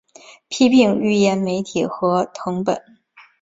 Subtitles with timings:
[0.49, 2.83] 批评预言媒体和誊本